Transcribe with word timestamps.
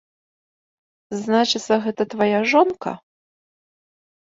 Значыцца, 1.25 1.73
гэта 1.85 2.03
твая 2.15 2.39
жонка? 2.55 2.91